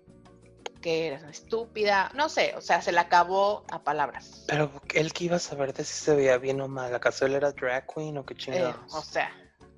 [0.81, 4.45] que una estúpida, no sé, o sea, se la acabó a palabras.
[4.47, 6.95] Pero él que iba a saber de si se veía bien o mal.
[6.95, 8.95] ¿Acaso él era drag queen o qué Eh, chingados?
[8.95, 9.31] o sea,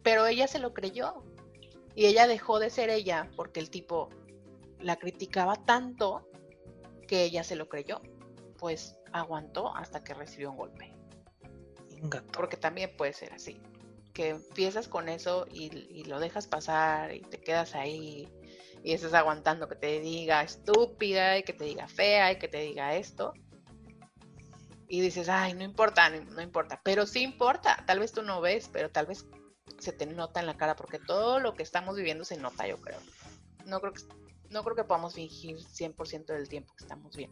[0.03, 1.25] pero ella se lo creyó.
[1.95, 4.11] Y ella dejó de ser ella porque el tipo
[4.79, 6.29] la criticaba tanto
[7.09, 8.01] que ella se lo creyó.
[8.59, 10.95] Pues aguantó hasta que recibió un golpe.
[11.91, 12.31] Ingato.
[12.33, 13.61] Porque también puede ser así.
[14.13, 18.29] Que empiezas con eso y, y lo dejas pasar y te quedas ahí
[18.83, 22.59] y estás aguantando que te diga estúpida y que te diga fea y que te
[22.59, 23.33] diga esto.
[24.89, 26.81] Y dices, ay, no importa, no, no importa.
[26.83, 27.85] Pero sí importa.
[27.87, 29.27] Tal vez tú no ves, pero tal vez
[29.79, 32.81] se te nota en la cara porque todo lo que estamos viviendo se nota, yo
[32.81, 32.99] creo.
[33.67, 34.03] No creo que,
[34.51, 37.31] no creo que podamos fingir 100% del tiempo que estamos bien.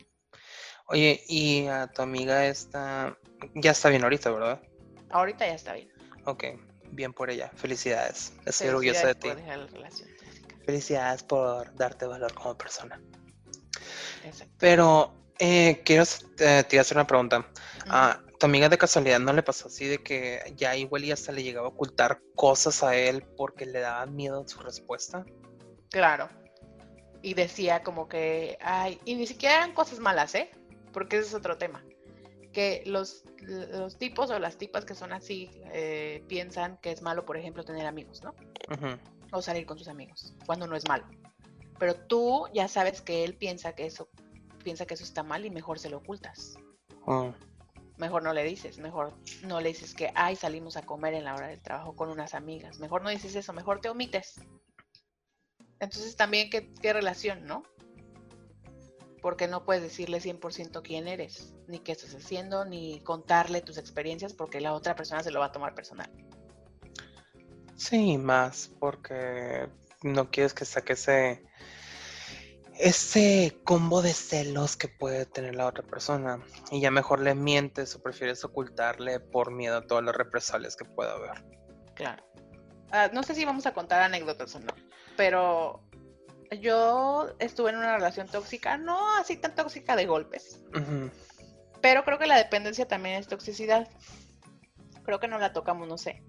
[0.86, 3.18] Oye, y a tu amiga esta
[3.54, 4.62] ya está bien ahorita, ¿verdad?
[5.10, 5.90] Ahorita ya está bien.
[6.24, 6.44] Ok,
[6.92, 7.50] bien por ella.
[7.56, 8.32] Felicidades.
[8.46, 9.28] Estoy orgullosa de ti.
[9.28, 10.08] por dejar la relación.
[10.68, 13.00] Felicidades por darte valor como persona.
[14.22, 14.54] Exacto.
[14.58, 16.04] Pero Eh, quiero
[16.40, 17.46] eh, te a hacer una pregunta.
[17.86, 21.32] Ah, ¿Tu amiga de casualidad no le pasó así de que ya igual y hasta
[21.32, 25.24] le llegaba a ocultar cosas a él porque le daba miedo su respuesta?
[25.90, 26.28] Claro.
[27.22, 30.50] Y decía como que, ay, y ni siquiera eran cosas malas, ¿eh?
[30.92, 31.84] Porque ese es otro tema.
[32.52, 37.24] Que los, los tipos o las tipas que son así eh, piensan que es malo,
[37.24, 38.34] por ejemplo, tener amigos, ¿no?
[39.32, 41.06] O salir con sus amigos, cuando no es malo.
[41.78, 44.08] Pero tú ya sabes que él piensa que eso,
[44.64, 46.56] piensa que eso está mal y mejor se lo ocultas.
[47.06, 47.32] Oh
[47.98, 49.12] mejor no le dices, mejor
[49.42, 52.34] no le dices que, ay, salimos a comer en la hora del trabajo con unas
[52.34, 54.40] amigas, mejor no dices eso, mejor te omites.
[55.80, 57.64] Entonces también qué, qué relación, ¿no?
[59.20, 64.32] Porque no puedes decirle 100% quién eres, ni qué estás haciendo, ni contarle tus experiencias
[64.32, 66.10] porque la otra persona se lo va a tomar personal.
[67.78, 69.68] Sí, más porque
[70.02, 71.42] no quieres que saque ese
[72.78, 77.94] ese combo de celos que puede tener la otra persona y ya mejor le mientes
[77.96, 81.44] o prefieres ocultarle por miedo a todas las represalias que pueda haber.
[81.94, 82.24] Claro.
[82.90, 84.72] Ah, no sé si vamos a contar anécdotas o no,
[85.16, 85.82] pero
[86.60, 90.60] yo estuve en una relación tóxica, no así tan tóxica de golpes,
[91.80, 93.88] pero creo que la dependencia también es toxicidad.
[95.04, 96.22] Creo que no la tocamos, no sé.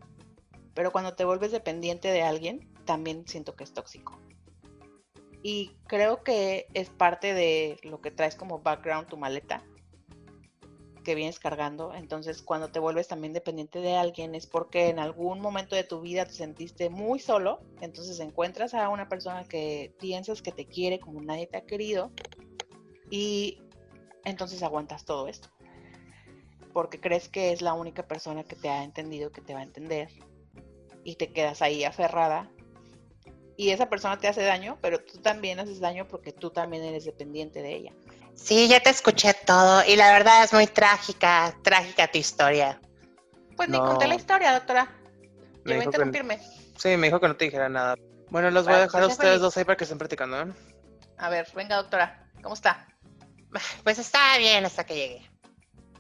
[0.80, 4.18] Pero cuando te vuelves dependiente de alguien, también siento que es tóxico.
[5.44, 9.62] Y creo que es parte de lo que traes como background tu maleta
[11.04, 11.94] que vienes cargando.
[11.94, 16.00] Entonces, cuando te vuelves también dependiente de alguien, es porque en algún momento de tu
[16.00, 17.60] vida te sentiste muy solo.
[17.82, 22.10] Entonces, encuentras a una persona que piensas que te quiere como nadie te ha querido.
[23.10, 23.62] Y
[24.24, 25.50] entonces aguantas todo esto.
[26.72, 29.63] Porque crees que es la única persona que te ha entendido, que te va a
[29.63, 30.10] entender.
[31.10, 32.52] Y te quedas ahí aferrada
[33.58, 37.06] y esa persona te hace daño, pero tú también haces daño porque tú también eres
[37.06, 37.93] dependiente de ella.
[38.36, 42.80] Sí, ya te escuché todo y la verdad es muy trágica, trágica tu historia.
[43.58, 44.95] Pues ni conté la historia, doctora.
[45.63, 46.39] Me voy a interrumpirme.
[46.78, 47.95] Sí, me dijo que no te dijera nada.
[48.30, 50.41] Bueno, los voy a dejar a ustedes dos ahí para que estén practicando.
[50.41, 50.54] ¿eh?
[51.17, 52.30] A ver, venga, doctora.
[52.43, 52.88] ¿Cómo está?
[53.84, 55.29] Pues está bien hasta que llegue.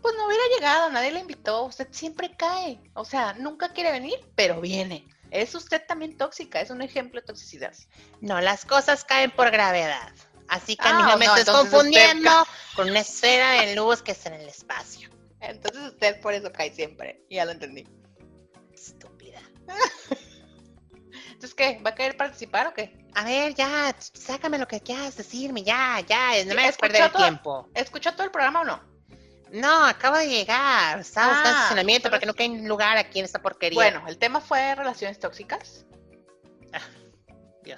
[0.01, 1.63] Pues no hubiera llegado, nadie le invitó.
[1.63, 2.79] Usted siempre cae.
[2.93, 5.07] O sea, nunca quiere venir, pero viene.
[5.31, 7.73] Es usted también tóxica, es un ejemplo de toxicidad.
[8.21, 10.11] No, las cosas caen por gravedad.
[10.47, 12.31] Así que a mí ah, no me estés confundiendo
[12.75, 15.09] con una esfera de luz que está en el espacio.
[15.41, 17.23] Entonces usted por eso cae siempre.
[17.29, 17.87] Ya lo entendí.
[18.73, 19.39] Estúpida.
[21.39, 21.79] Entonces, ¿qué?
[21.85, 22.93] ¿Va a querer participar o qué?
[23.15, 27.11] A ver, ya, sácame lo que quieras decirme, ya, ya, no me hagas perder el
[27.13, 27.69] tiempo.
[27.73, 28.88] ¿Escuchó todo el programa o no?
[29.51, 30.99] No, acabo de llegar.
[30.99, 33.75] Estaba buscando ah, estacionamiento porque no hay lugar aquí en esta porquería.
[33.75, 35.85] Bueno, el tema fue relaciones tóxicas.
[36.73, 36.79] Ah,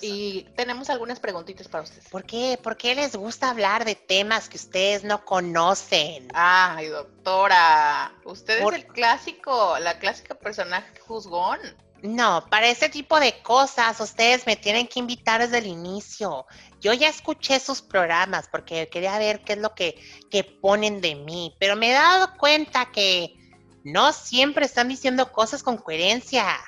[0.01, 2.07] y tenemos algunas preguntitas para ustedes.
[2.10, 2.60] ¿Por qué?
[2.62, 6.27] ¿Por qué les gusta hablar de temas que ustedes no conocen?
[6.34, 8.13] Ay, doctora.
[8.23, 11.60] Usted es el clásico, la clásica personaje juzgón.
[12.01, 16.47] No, para ese tipo de cosas ustedes me tienen que invitar desde el inicio.
[16.82, 21.15] Yo ya escuché sus programas porque quería ver qué es lo que, que ponen de
[21.15, 23.36] mí, pero me he dado cuenta que
[23.84, 26.60] no siempre están diciendo cosas con coherencia.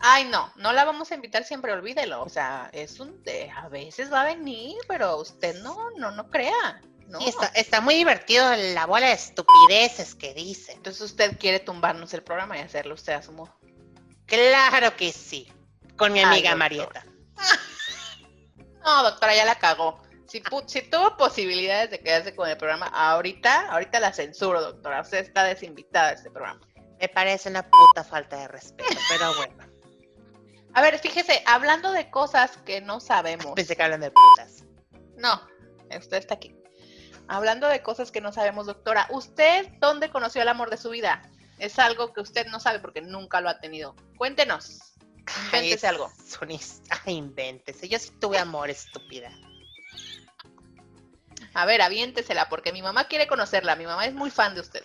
[0.00, 2.22] Ay, no, no la vamos a invitar siempre, olvídelo.
[2.22, 6.30] O sea, es un de, a veces va a venir, pero usted no, no, no
[6.30, 6.80] crea.
[7.06, 7.20] No.
[7.20, 10.72] Sí, está, está, muy divertido la bola de estupideces que dice.
[10.72, 13.54] Entonces usted quiere tumbarnos el programa y hacerlo usted a su modo.
[14.24, 15.52] Claro que sí,
[15.98, 17.04] con mi amiga Marieta.
[18.84, 20.02] No, doctora, ya la cagó.
[20.26, 25.02] Si, si, tuvo posibilidades de quedarse con el programa ahorita, ahorita la censuro, doctora.
[25.02, 26.60] Usted está desinvitada de este programa.
[26.98, 29.72] Me parece una puta falta de respeto, pero bueno.
[30.74, 33.52] A ver, fíjese, hablando de cosas que no sabemos.
[33.54, 34.64] Pensé que hablan de putas.
[35.16, 35.46] No,
[35.98, 36.56] usted está aquí.
[37.28, 41.22] Hablando de cosas que no sabemos, doctora, ¿usted dónde conoció el amor de su vida?
[41.58, 43.94] Es algo que usted no sabe porque nunca lo ha tenido.
[44.16, 44.91] Cuéntenos.
[45.46, 46.12] Invéntese algo.
[46.90, 47.88] Ay, invéntese.
[47.88, 49.30] Yo sí tuve amor, estúpida.
[51.54, 53.76] A ver, aviéntesela, porque mi mamá quiere conocerla.
[53.76, 54.82] Mi mamá es muy fan de usted.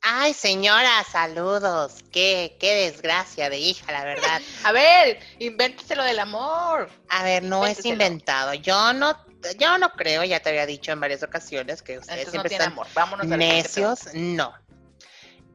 [0.00, 2.04] Ay, señora, saludos.
[2.12, 4.40] Qué, qué desgracia de hija, la verdad.
[4.64, 6.90] A ver, invénteselo del amor.
[7.08, 8.52] A ver, no es inventado.
[8.54, 9.16] Yo no,
[9.58, 12.72] yo no creo, ya te había dicho en varias ocasiones que ustedes siempre no están
[12.72, 12.86] amor.
[12.94, 14.12] Vámonos necios.
[14.12, 14.54] No,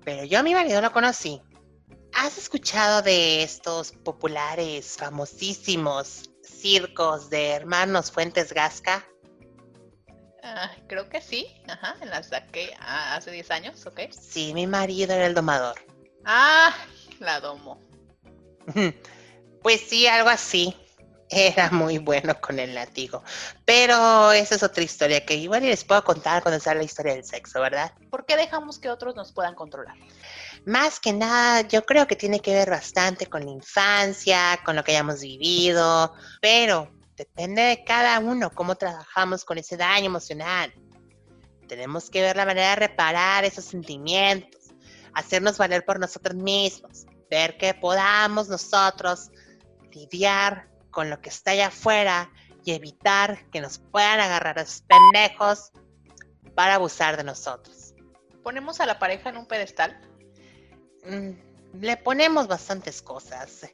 [0.03, 1.39] pero yo a mi marido lo conocí.
[2.21, 9.07] ¿Has escuchado de estos populares, famosísimos circos de hermanos Fuentes Gasca?
[10.43, 14.01] Ah, creo que sí, ajá, en las que ah, hace 10 años, ¿ok?
[14.11, 15.75] Sí, mi marido era el domador.
[16.25, 16.75] Ah,
[17.19, 17.79] la domo.
[19.63, 20.75] Pues sí, algo así.
[21.29, 23.23] era muy bueno con el látigo.
[23.63, 27.23] Pero esa es otra historia que igual les puedo contar cuando sea la historia del
[27.23, 27.93] sexo, ¿verdad?
[28.09, 29.95] ¿Por qué dejamos que otros nos puedan controlar?
[30.65, 34.83] Más que nada, yo creo que tiene que ver bastante con la infancia, con lo
[34.83, 40.73] que hayamos vivido, pero depende de cada uno cómo trabajamos con ese daño emocional.
[41.67, 44.73] Tenemos que ver la manera de reparar esos sentimientos,
[45.13, 49.29] hacernos valer por nosotros mismos, ver que podamos nosotros
[49.91, 52.31] lidiar con lo que está allá afuera
[52.65, 55.71] y evitar que nos puedan agarrar a esos pendejos
[56.55, 57.93] para abusar de nosotros.
[58.43, 60.08] ¿Ponemos a la pareja en un pedestal?
[61.05, 63.67] Mm, le ponemos bastantes cosas.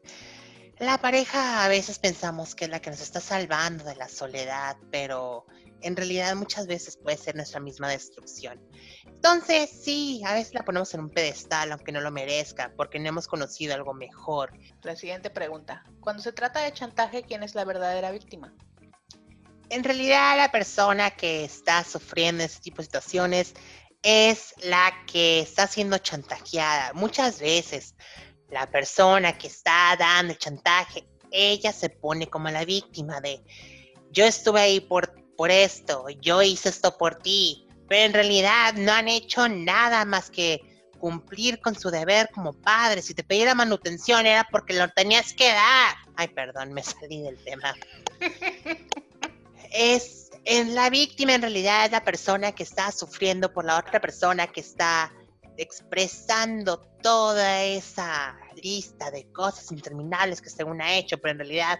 [0.79, 4.75] La pareja a veces pensamos que es la que nos está salvando de la soledad,
[4.91, 5.45] pero
[5.81, 8.59] en realidad muchas veces puede ser nuestra misma destrucción.
[9.05, 13.07] Entonces, sí, a veces la ponemos en un pedestal, aunque no lo merezca, porque no
[13.07, 14.51] hemos conocido algo mejor.
[14.81, 15.85] La siguiente pregunta.
[16.01, 18.53] Cuando se trata de chantaje, ¿quién es la verdadera víctima?
[19.69, 23.53] En realidad, la persona que está sufriendo ese tipo de situaciones
[24.05, 26.93] es la que está siendo chantajeada.
[26.93, 27.95] Muchas veces
[28.51, 33.41] la persona que está dando el chantaje, ella se pone como la víctima de
[34.11, 38.91] yo estuve ahí por, por esto, yo hice esto por ti, pero en realidad no
[38.91, 40.61] han hecho nada más que
[40.99, 43.01] cumplir con su deber como padre.
[43.01, 45.95] Si te pedí la manutención era porque lo tenías que dar.
[46.15, 47.73] Ay, perdón, me salí del tema.
[49.71, 53.99] es en la víctima en realidad es la persona que está sufriendo por la otra
[53.99, 55.11] persona que está
[55.57, 61.79] expresando toda esa lista de cosas interminables que según ha hecho, pero en realidad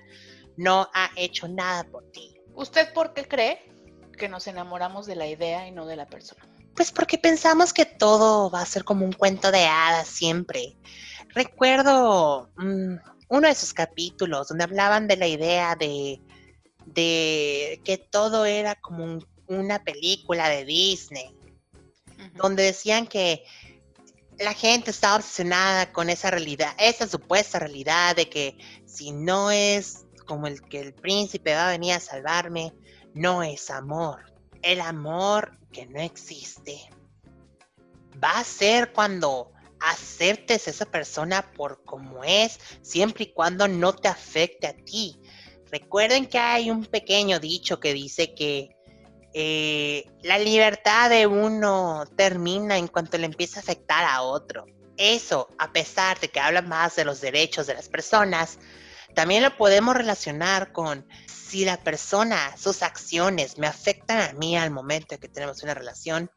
[0.58, 2.36] no ha hecho nada por ti.
[2.56, 3.72] ¿Usted por qué cree
[4.18, 6.48] que nos enamoramos de la idea y no de la persona?
[6.76, 10.78] Pues porque pensamos que todo va a ser como un cuento de hadas siempre.
[11.30, 12.96] Recuerdo mm,
[13.30, 16.22] uno de esos capítulos donde hablaban de la idea de
[16.86, 21.36] de que todo era como una película de Disney,
[22.36, 23.44] donde decían que
[24.40, 30.06] la gente estaba obsesionada con esa realidad, esa supuesta realidad de que si no es
[30.26, 32.74] como el que el príncipe va a venir a salvarme,
[33.14, 34.34] no es amor.
[34.62, 36.90] El amor que no existe
[38.22, 43.94] va a ser cuando aceptes a esa persona por como es, siempre y cuando no
[43.94, 45.20] te afecte a ti.
[45.72, 48.76] Recuerden que hay un pequeño dicho que dice que
[49.34, 54.66] eh, la libertad de uno termina en cuanto le empieza a afectar a otro.
[54.98, 58.60] Eso, a pesar de que habla más de los derechos de las personas,
[59.14, 64.72] también lo podemos relacionar con si la persona, sus acciones me afectan a mí al
[64.72, 66.32] momento en que tenemos una relación.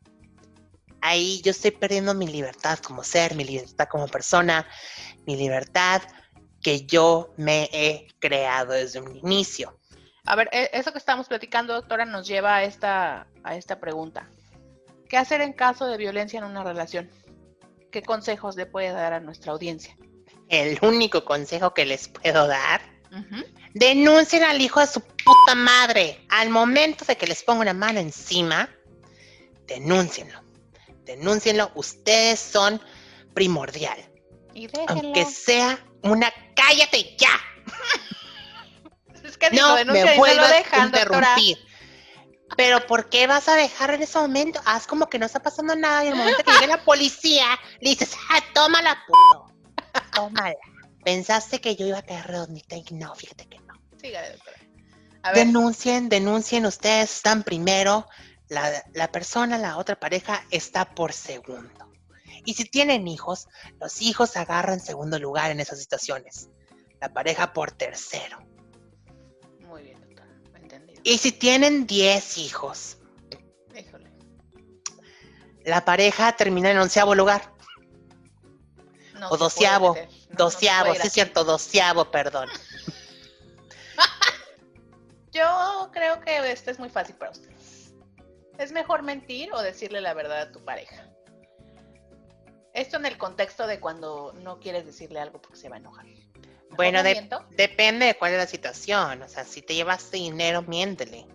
[1.00, 4.66] Ahí yo estoy perdiendo mi libertad como ser, mi libertad como persona,
[5.26, 6.02] mi libertad
[6.62, 9.78] que yo me he creado desde un inicio.
[10.24, 14.28] A ver, e, eso que estamos platicando, doctora, nos lleva a esta, a esta pregunta.
[15.08, 17.10] ¿Qué hacer en caso de violencia en una relación?
[17.90, 19.96] ¿Qué consejos le puede dar a nuestra audiencia?
[20.48, 22.80] El único consejo que les puedo dar,
[23.72, 26.24] denuncien al hijo de su puta madre.
[26.28, 28.68] Al momento de que les ponga una mano encima,
[29.66, 30.42] denúncienlo.
[31.04, 31.70] Denúncienlo.
[31.74, 32.80] Ustedes son
[33.32, 33.98] primordial.
[34.54, 37.30] Y Aunque sea una cállate ya.
[39.24, 41.58] Es que no me vuelvas a interrumpir.
[42.56, 44.60] Pero ¿por qué vas a dejar en ese momento?
[44.64, 47.46] Haz como que no está pasando nada y en el momento que llegue la policía
[47.80, 49.54] le dices, ah, tómala, puto.
[50.14, 50.56] Tómala.
[51.04, 53.74] Pensaste que yo iba a caer redondita y no, fíjate que no.
[55.34, 58.06] Denuncien, denuncien, ustedes están primero,
[58.48, 61.87] la, la persona, la otra pareja está por segundo.
[62.44, 63.48] Y si tienen hijos,
[63.80, 66.48] los hijos agarran segundo lugar en esas situaciones.
[67.00, 68.38] La pareja por tercero.
[69.66, 70.26] Muy bien, doctor.
[70.54, 71.00] Entendido.
[71.04, 72.98] Y si tienen 10 hijos,
[73.76, 74.10] Híjole.
[75.64, 77.52] la pareja termina en onceavo lugar.
[79.30, 79.96] o doceavo.
[80.30, 82.48] doceavo, sí es cierto, doceavo, perdón.
[85.32, 87.92] Yo creo que este es muy fácil para ustedes.
[88.58, 91.07] ¿Es mejor mentir o decirle la verdad a tu pareja?
[92.74, 96.06] Esto en el contexto de cuando no quieres decirle algo porque se va a enojar.
[96.70, 99.22] Bueno, depende de cuál es la situación.
[99.22, 101.26] O sea, si te llevas dinero, miéntele.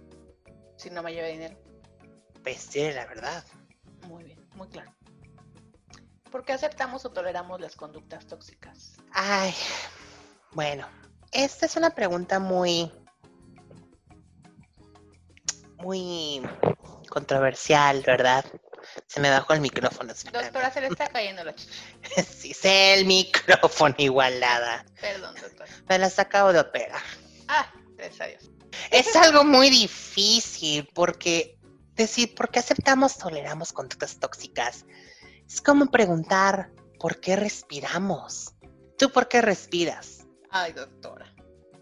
[0.78, 1.58] Si no me lleva dinero.
[2.44, 3.44] Pues dile la verdad.
[4.08, 4.94] Muy bien, muy claro.
[6.32, 8.94] ¿Por qué aceptamos o toleramos las conductas tóxicas?
[9.12, 9.54] Ay,
[10.52, 10.88] bueno,
[11.32, 12.92] esta es una pregunta muy,
[15.78, 16.42] muy
[17.10, 18.46] controversial, ¿verdad?
[19.14, 20.12] Se me bajó el micrófono.
[20.12, 21.72] Doctora, se le está cayendo la chicha.
[22.36, 24.86] sí, sé el micrófono igualada.
[25.00, 25.70] Perdón, doctora.
[25.88, 27.02] Me las acabo de operar.
[27.48, 28.52] Ah, Gracias a Dios.
[28.90, 31.60] Es algo muy difícil porque
[31.94, 34.86] decir por qué aceptamos, toleramos conductas tóxicas.
[35.48, 38.56] Es como preguntar por qué respiramos.
[38.98, 40.26] ¿Tú por qué respiras?
[40.50, 41.33] Ay, doctora.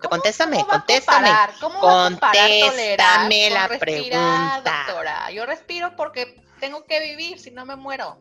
[0.09, 1.29] Contéstame, contéstame.
[1.59, 4.61] ¿Cómo contéstame la pregunta.
[4.63, 8.19] Doctora, yo respiro porque tengo que vivir, si no me muero.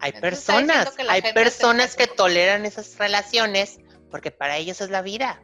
[0.00, 3.78] Hay personas, hay personas que toleran esas relaciones
[4.10, 5.42] porque para ellos es la vida.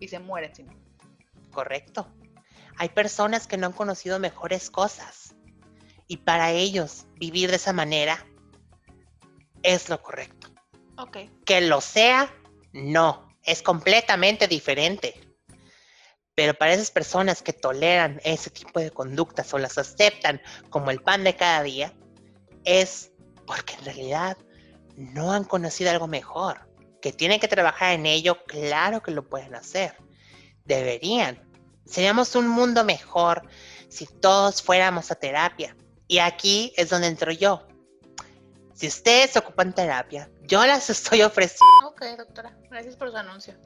[0.00, 0.72] Y se mueren si no.
[1.50, 2.12] Correcto.
[2.76, 5.34] Hay personas que no han conocido mejores cosas.
[6.06, 8.24] Y para ellos vivir de esa manera
[9.62, 10.48] es lo correcto.
[10.96, 11.18] Ok.
[11.44, 12.32] Que lo sea,
[12.72, 13.27] no.
[13.48, 15.18] Es completamente diferente.
[16.34, 21.00] Pero para esas personas que toleran ese tipo de conductas o las aceptan como el
[21.00, 21.94] pan de cada día,
[22.64, 23.10] es
[23.46, 24.36] porque en realidad
[24.96, 26.68] no han conocido algo mejor.
[27.00, 29.96] Que tienen que trabajar en ello, claro que lo pueden hacer.
[30.66, 31.42] Deberían.
[31.86, 33.48] Seríamos un mundo mejor
[33.88, 35.74] si todos fuéramos a terapia.
[36.06, 37.66] Y aquí es donde entro yo.
[38.78, 41.88] Si ustedes ocupan terapia, yo las estoy ofreciendo.
[41.88, 42.56] Ok, doctora.
[42.70, 43.60] Gracias por su anuncio.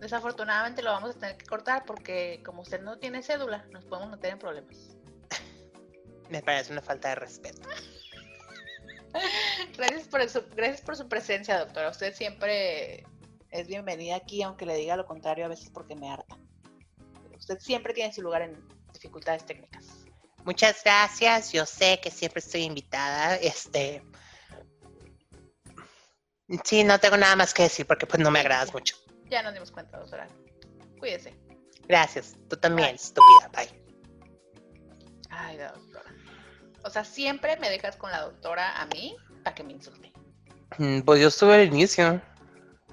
[0.00, 4.12] Desafortunadamente lo vamos a tener que cortar porque como usted no tiene cédula, nos podemos
[4.12, 4.96] meter en problemas.
[6.30, 7.68] Me parece una falta de respeto.
[9.76, 11.90] gracias, por su, gracias por su presencia, doctora.
[11.90, 13.04] Usted siempre
[13.50, 16.38] es bienvenida aquí, aunque le diga lo contrario a veces porque me harta.
[17.36, 19.84] Usted siempre tiene su lugar en dificultades técnicas.
[20.46, 21.52] Muchas gracias.
[21.52, 23.36] Yo sé que siempre estoy invitada.
[23.36, 24.02] Este.
[26.64, 28.96] Sí, no tengo nada más que decir porque pues no me agradas mucho.
[29.28, 30.26] Ya nos dimos cuenta, doctora.
[30.98, 31.34] Cuídese.
[31.86, 32.34] Gracias.
[32.48, 33.48] Tú también, estúpida.
[33.54, 33.82] Bye.
[35.30, 36.14] Ay, doctora.
[36.82, 40.12] O sea, siempre me dejas con la doctora a mí para que me insulte.
[40.78, 42.20] Mm, pues yo estuve al inicio.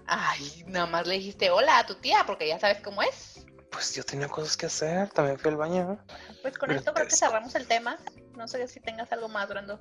[0.08, 3.46] Ay, nada más le dijiste hola a tu tía porque ya sabes cómo es.
[3.72, 6.00] Pues yo tenía cosas que hacer, también fui al baño.
[6.42, 7.98] Pues con esto creo que cerramos el tema.
[8.36, 9.80] No sé si tengas algo más, Brando.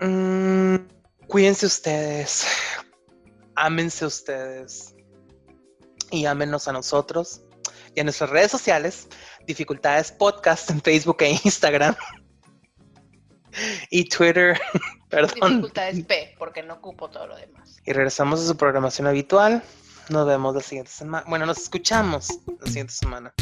[0.00, 0.76] Mm,
[1.26, 2.46] cuídense ustedes.
[3.56, 4.94] Ámense ustedes
[6.10, 7.42] y ámenos a nosotros
[7.94, 9.08] y a nuestras redes sociales,
[9.46, 11.94] Dificultades Podcast en Facebook e Instagram
[13.90, 14.58] y Twitter,
[15.08, 15.34] perdón.
[15.34, 17.76] Dificultades P, porque no ocupo todo lo demás.
[17.84, 19.62] Y regresamos a su programación habitual.
[20.08, 21.24] Nos vemos la siguiente semana.
[21.28, 22.28] Bueno, nos escuchamos
[22.60, 23.32] la siguiente semana.